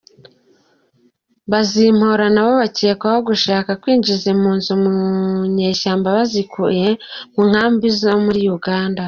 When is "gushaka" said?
3.29-3.71